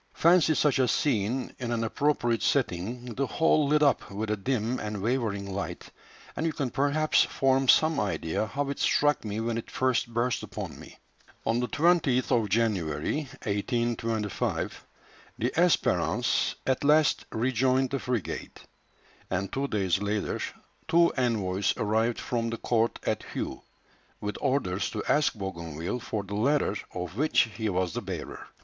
[0.15, 4.79] Fancy such a scene in an appropriate setting, the whole lit up with a dim
[4.79, 5.91] and wavering light,
[6.35, 10.41] and you can perhaps form some idea how it struck me when it first burst
[10.41, 10.97] upon me."
[11.45, 14.87] On the 20th of January, 1825,
[15.37, 18.61] the Espérance at last rejoined the frigate;
[19.29, 20.39] and, two days later,
[20.87, 23.61] two envoys arrived from the court at Hué,
[24.19, 28.47] with orders to ask Bougainville for the letter of which he was the bearer.